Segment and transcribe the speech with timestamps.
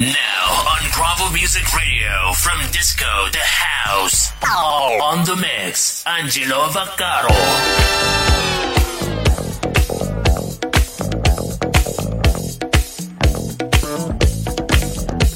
[0.00, 7.28] Now on Bravo Music Radio, from disco to house, on the mix, Angelo Vaccaro.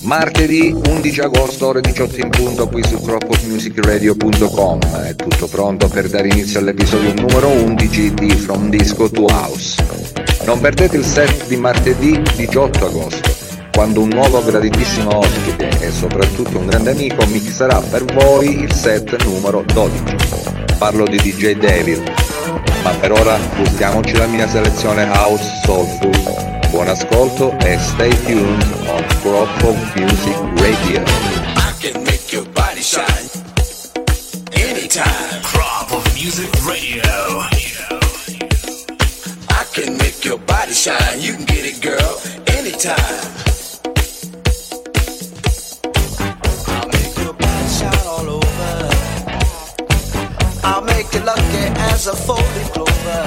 [0.01, 6.29] Martedì 11 agosto ore 18 in punto qui su dropofmusicradio.com è tutto pronto per dare
[6.29, 9.77] inizio all'episodio numero 11 di From Disco to House.
[10.47, 13.44] Non perdete il set di martedì 18 agosto
[13.75, 19.21] quando un nuovo graditissimo ospite e soprattutto un grande amico mixerà per voi il set
[19.25, 20.17] numero 12.
[20.79, 22.03] Parlo di DJ Devil,
[22.83, 26.61] ma per ora gustiamoci la mia selezione House Soulful.
[26.71, 31.03] Buon ascolto e stay tuned on Crop of Music Radio.
[36.25, 37.03] Music Radio.
[39.51, 41.21] I can make your body shine.
[41.21, 43.54] You can get it, girl, anytime.
[50.67, 53.25] I'll make you lucky as a folding clover.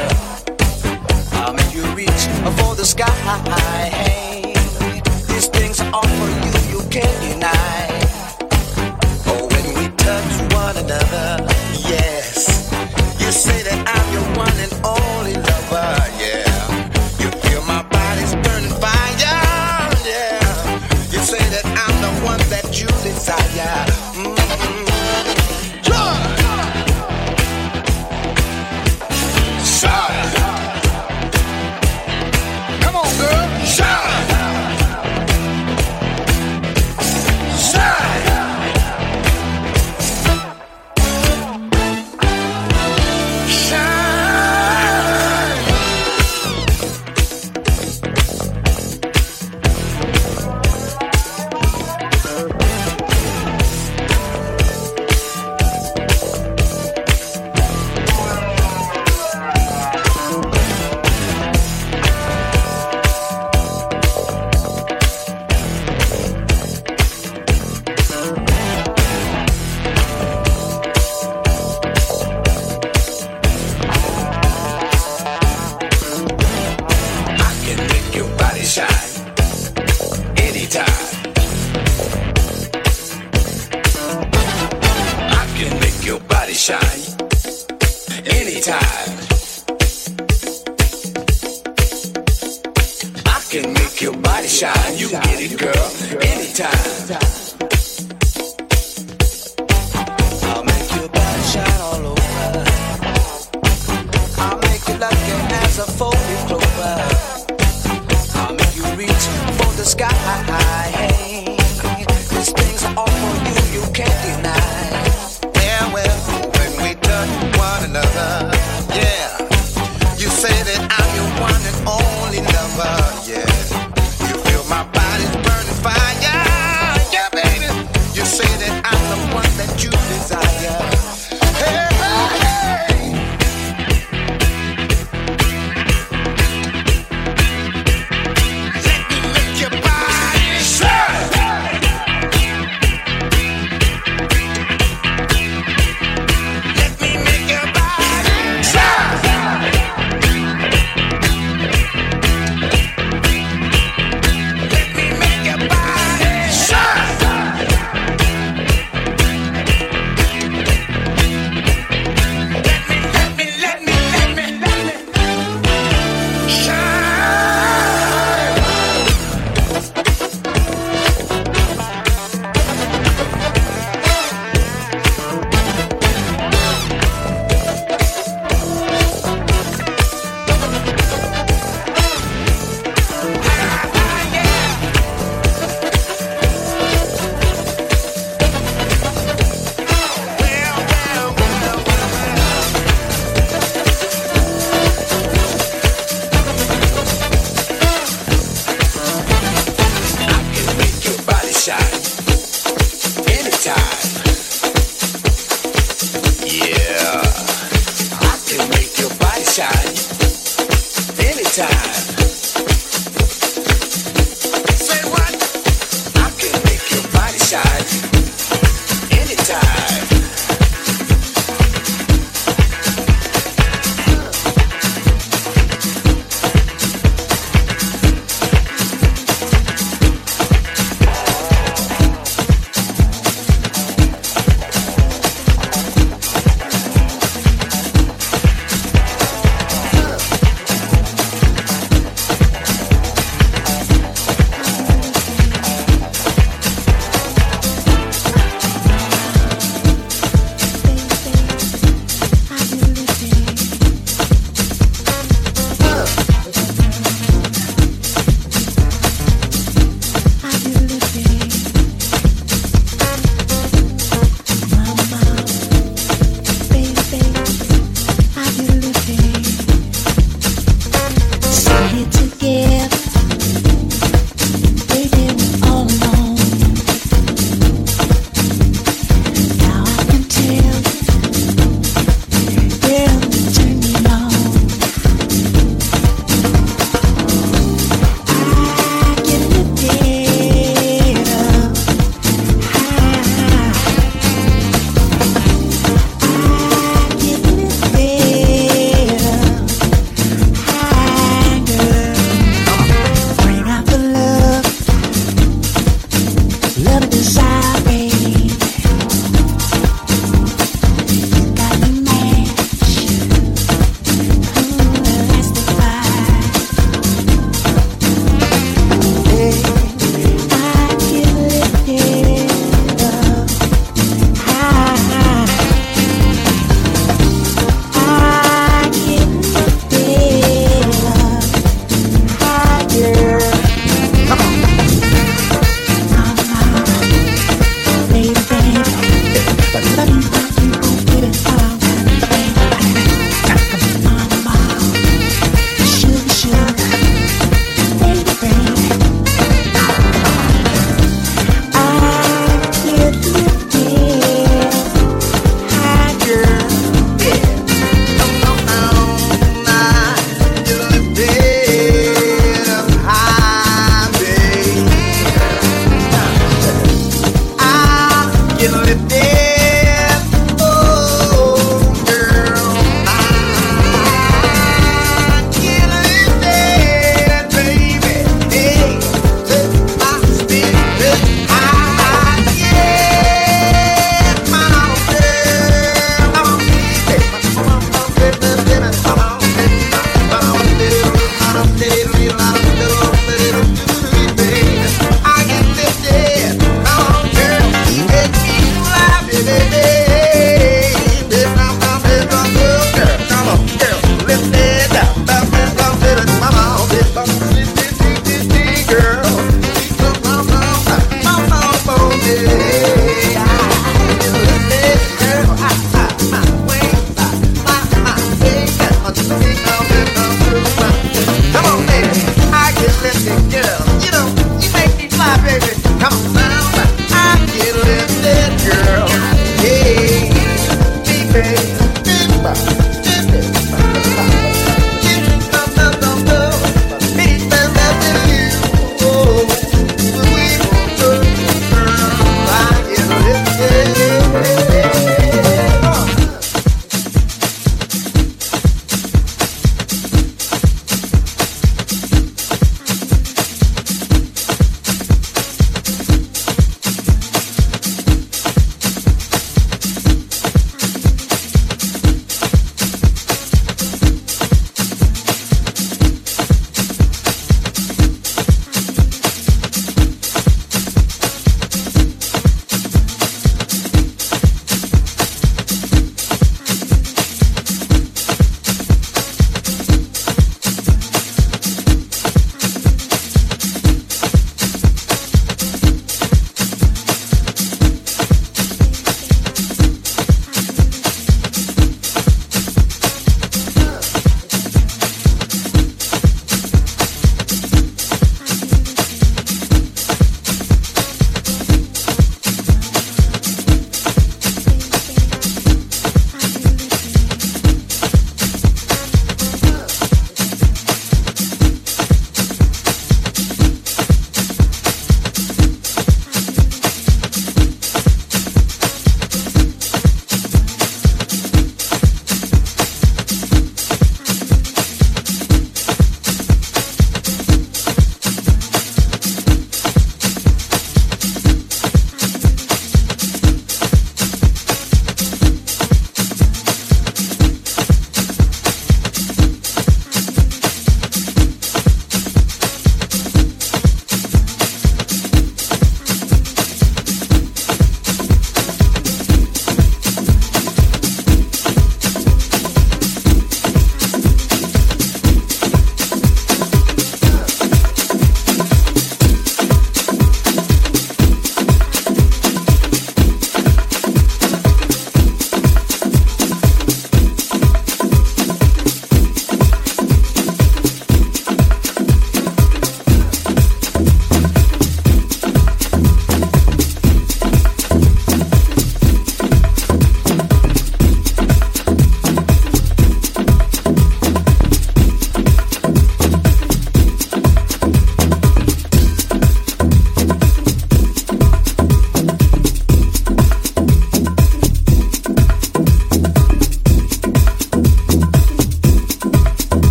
[1.33, 2.23] I'll make you reach
[2.57, 3.13] for the sky.
[5.27, 7.88] These things are all for you, you can't deny.
[9.27, 11.45] Oh, when we touch one another,
[11.88, 12.71] yes.
[13.21, 16.46] You say that I'm your one and only lover, yeah.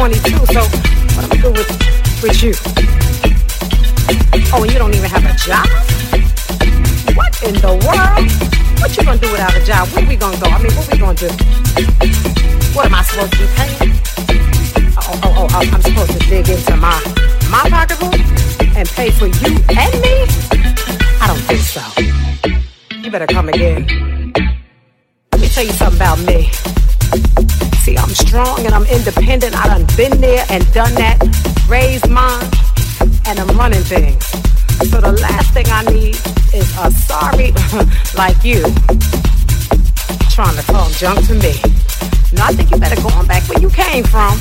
[0.02, 0.32] 22.
[0.34, 0.62] So
[1.14, 1.70] what am I do with
[2.24, 2.54] with you?
[4.52, 5.70] Oh, and you don't even have a job?
[7.16, 8.26] What in the world?
[8.82, 9.88] What you gonna do without a job?
[9.90, 10.50] Where we gonna go?
[10.50, 11.30] I mean, what we gonna do?
[12.74, 13.94] What am I supposed to be paying?
[14.98, 16.98] Oh, oh, oh, oh I'm supposed to dig into my
[17.52, 18.18] my pocketbook
[18.76, 20.26] and pay for you and me?
[21.22, 21.84] I don't think so.
[22.98, 23.86] You better come again.
[25.32, 26.50] Let me tell you something about me.
[28.12, 29.56] I'm strong and I'm independent.
[29.56, 31.16] I done been there and done that,
[31.70, 32.44] raised mine,
[33.26, 34.26] and I'm running things.
[34.92, 36.20] So the last thing I need
[36.52, 37.56] is a sorry
[38.20, 38.68] like you
[40.28, 41.56] trying to talk junk to me.
[42.36, 44.36] No, I think you better go on back where you came from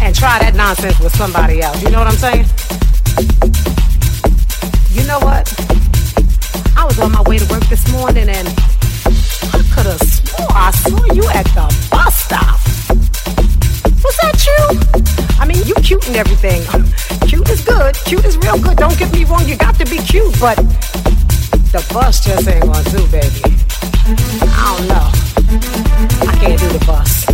[0.00, 1.76] and try that nonsense with somebody else.
[1.82, 2.48] You know what I'm saying?
[4.96, 5.44] You know what?
[6.74, 8.48] I was on my way to work this morning and
[9.72, 12.60] I could have swore I saw you at the bus stop.
[14.04, 14.60] Was that you?
[15.40, 16.60] I mean, you cute and everything.
[17.28, 17.94] Cute is good.
[18.04, 18.76] Cute is real good.
[18.76, 19.48] Don't get me wrong.
[19.48, 20.56] You got to be cute, but
[21.72, 23.40] the bus just ain't gonna do, baby.
[24.44, 25.08] I don't know.
[26.28, 27.24] I can't do the bus.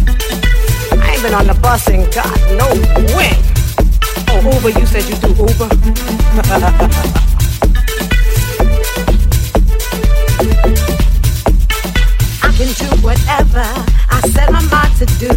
[0.92, 2.78] I ain't been on the bus in God knows
[3.18, 3.34] when.
[4.30, 5.68] Oh, Uber, you said you do Uber?
[12.58, 13.62] Can do whatever
[14.10, 15.30] I set my mind to do.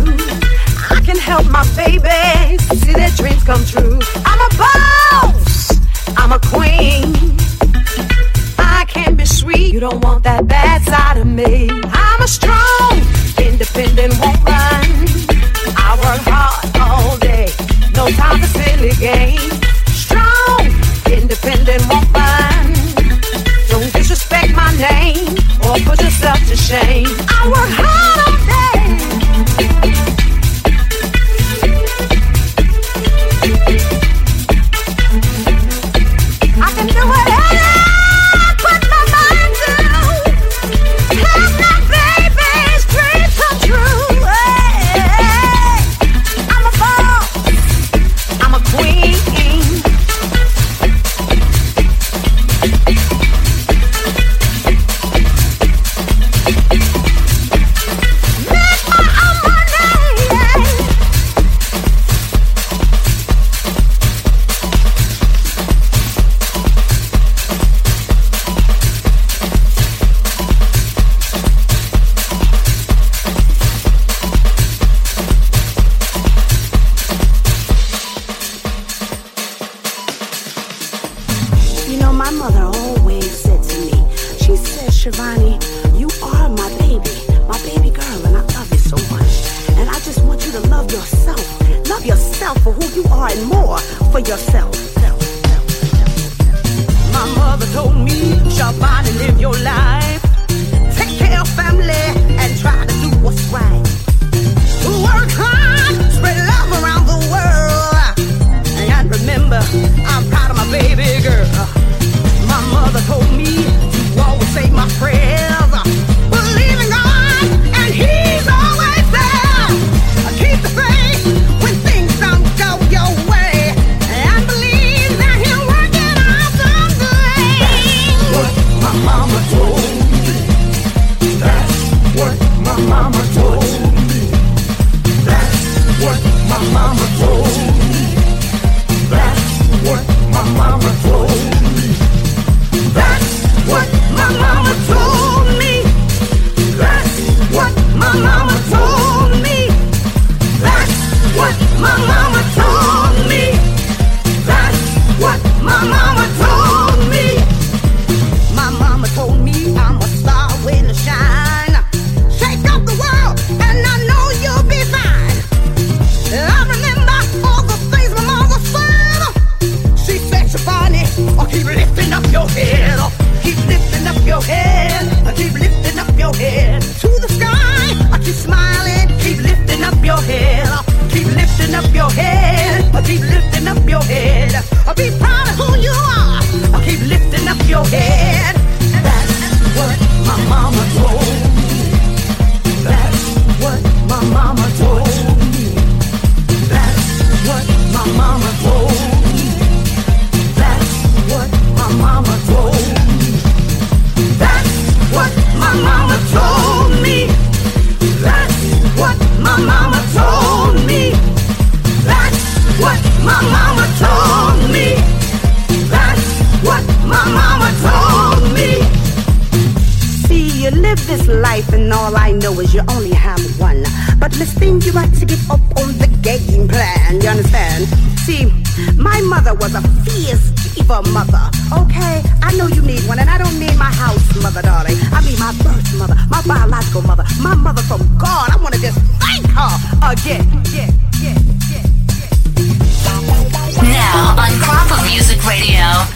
[0.90, 4.00] I can help my babies see their dreams come true.
[4.26, 5.80] I'm a boss,
[6.18, 7.38] I'm a queen.
[8.58, 11.70] I can be sweet, you don't want that bad side of me.
[11.70, 12.98] I'm a strong,
[13.38, 15.06] independent woman.
[15.78, 17.54] I work hard all day,
[17.94, 19.61] no time for silly games.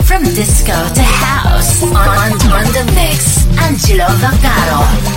[0.06, 5.15] from disco to house on, on the mix, Angelo Vaccaro.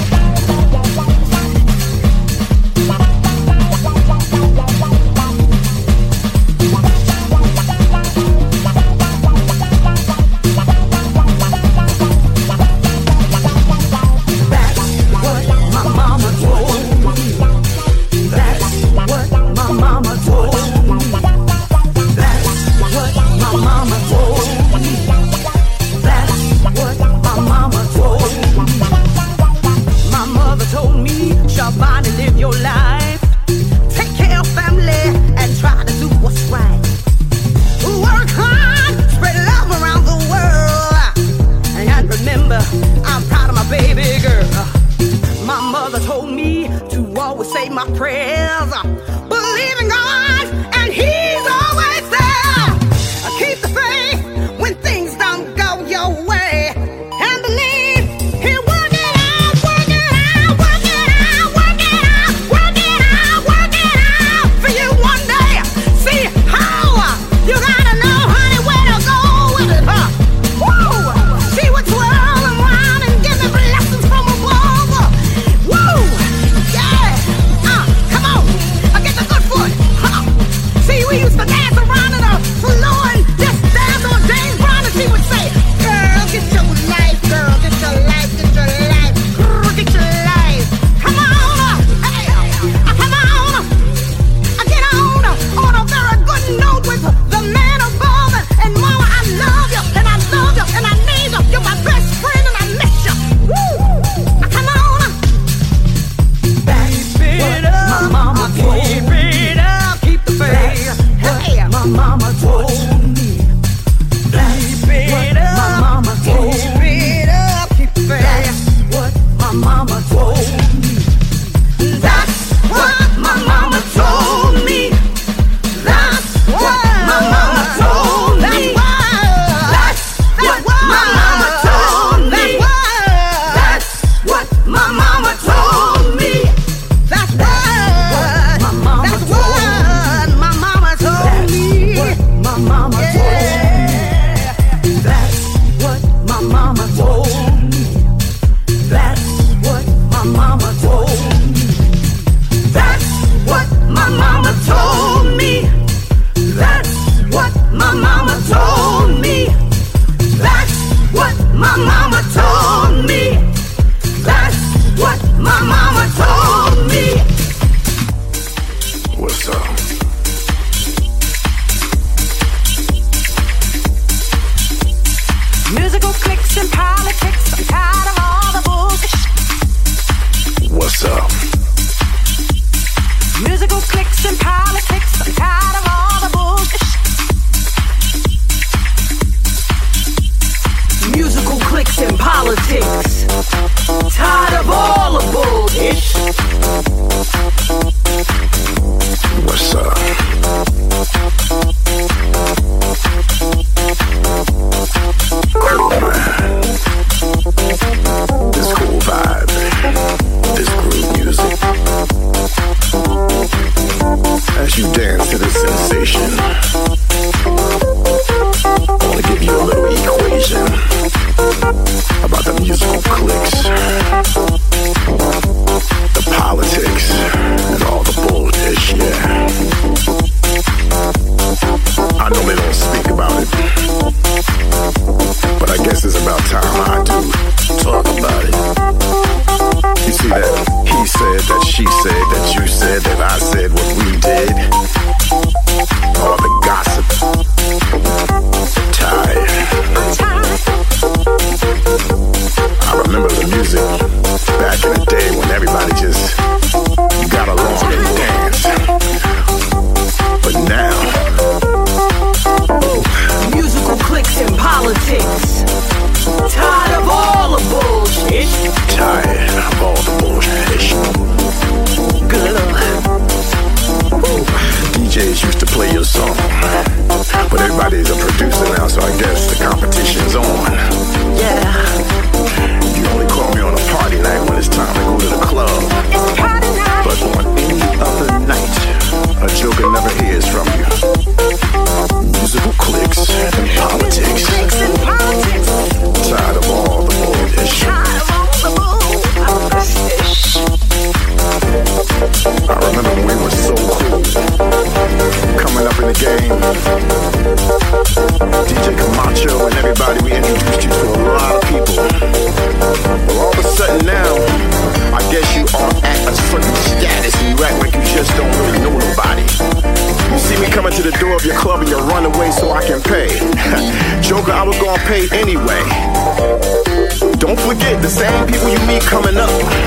[329.28, 329.77] coming up.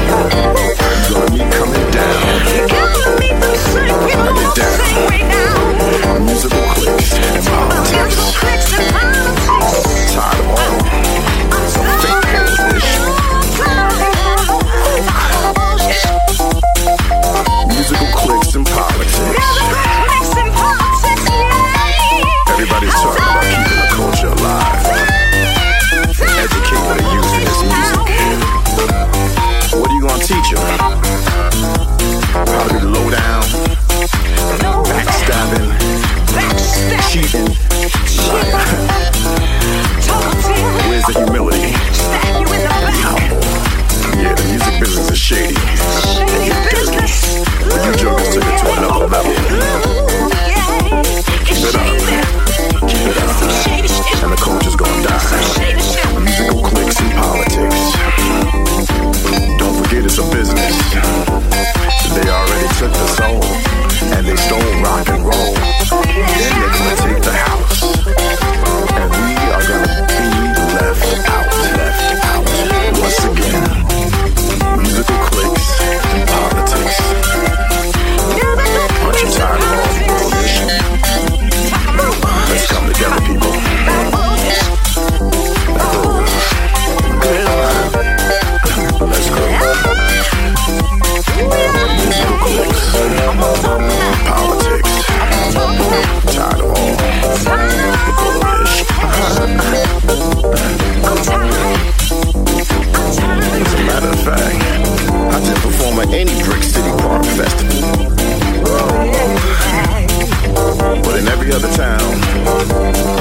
[111.98, 112.24] sound.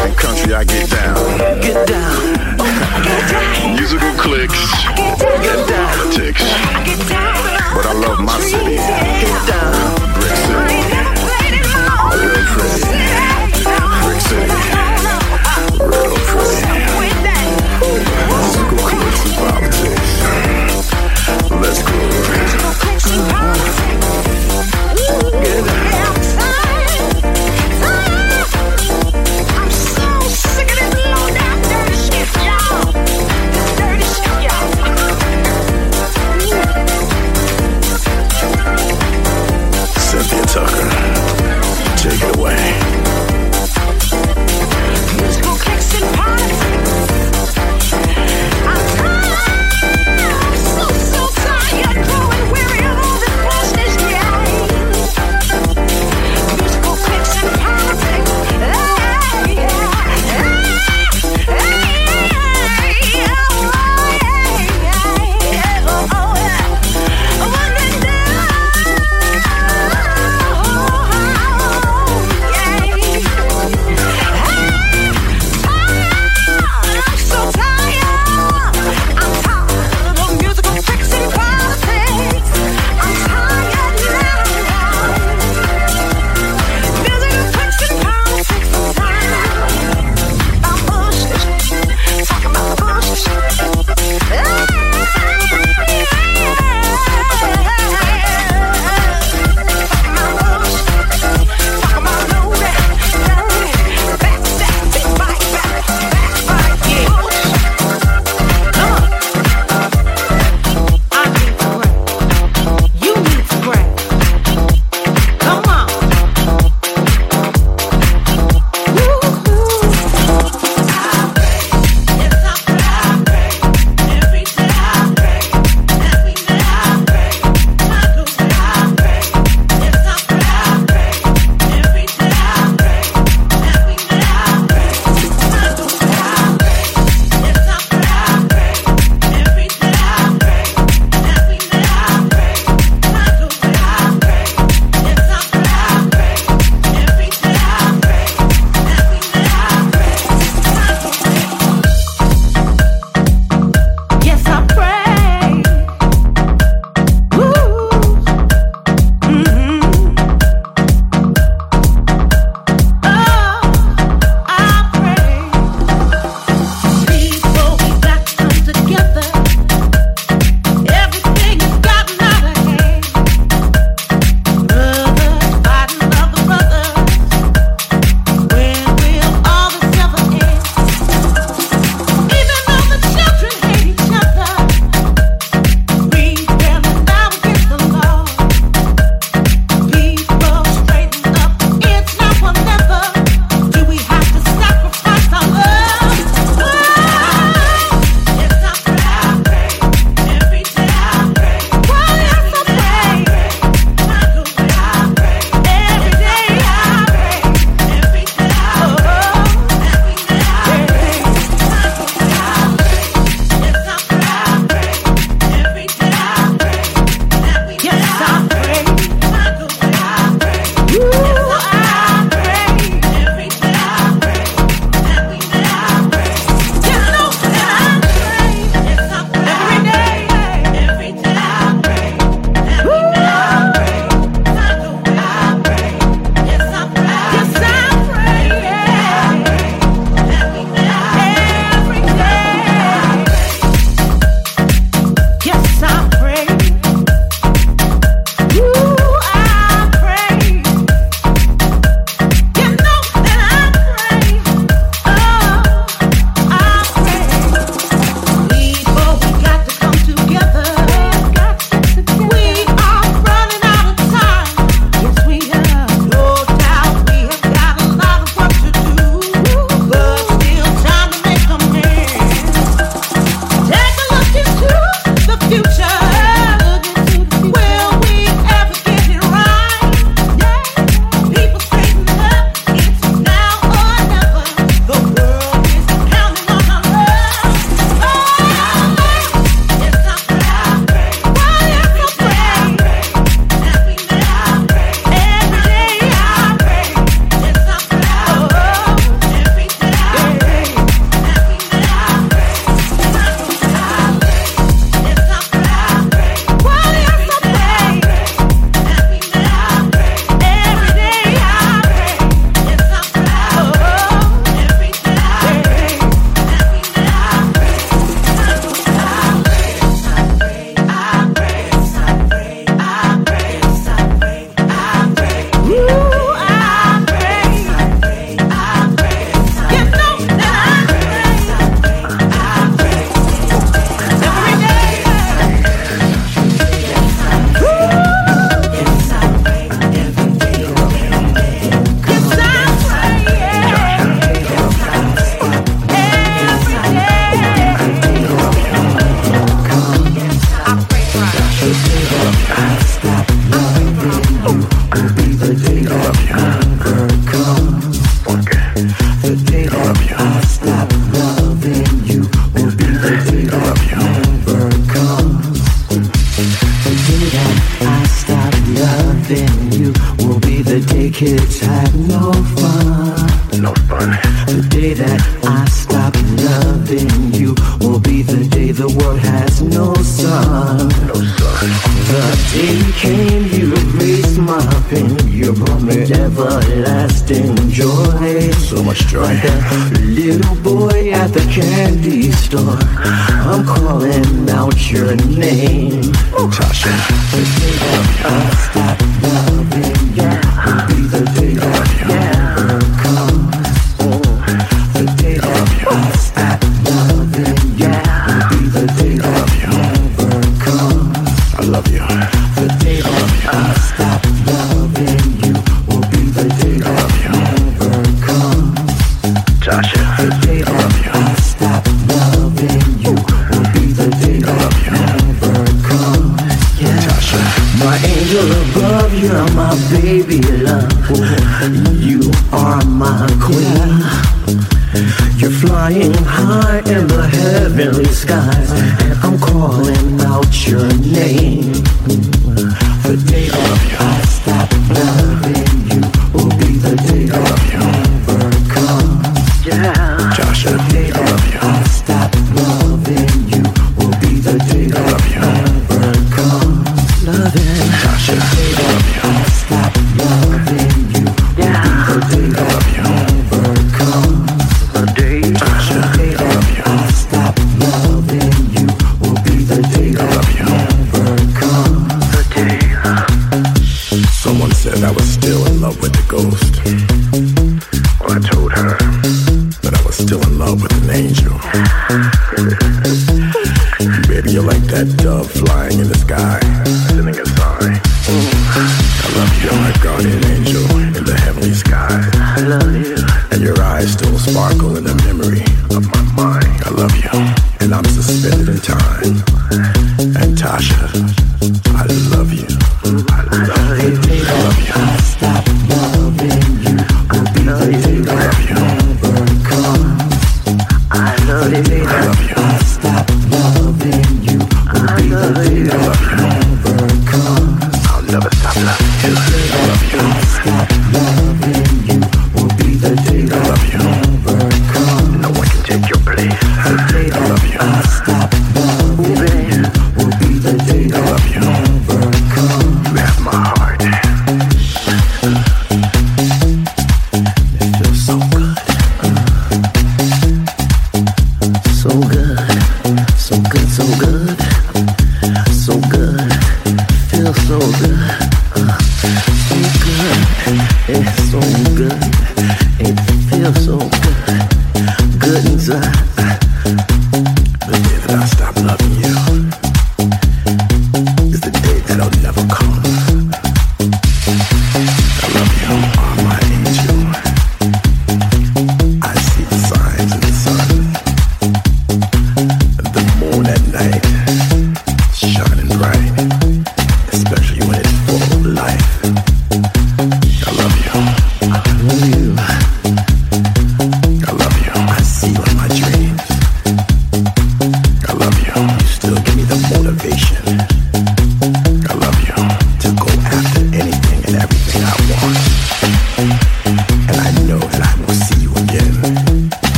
[0.00, 1.16] And country, I get down.
[1.16, 3.74] Oh, get down.
[3.74, 4.60] Musical clicks.
[5.42, 5.98] Get down.
[5.98, 6.42] Politics.
[6.84, 7.74] Get down.
[7.74, 9.09] But I love my city.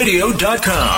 [0.00, 0.89] www.dropofmusicradio.com.